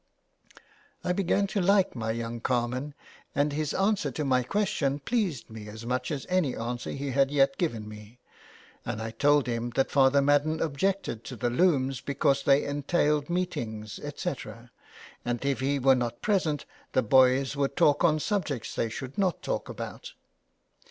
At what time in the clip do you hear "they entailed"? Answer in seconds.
12.41-13.29